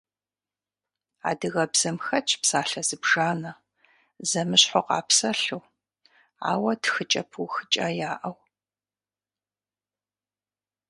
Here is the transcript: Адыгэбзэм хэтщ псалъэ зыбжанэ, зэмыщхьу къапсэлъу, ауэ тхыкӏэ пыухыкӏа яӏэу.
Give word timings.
Адыгэбзэм 1.29 1.97
хэтщ 2.05 2.31
псалъэ 2.41 2.81
зыбжанэ, 2.87 3.51
зэмыщхьу 4.29 4.85
къапсэлъу, 4.87 5.63
ауэ 6.51 6.71
тхыкӏэ 6.81 7.21
пыухыкӏа 7.31 7.87
яӏэу. 8.11 8.37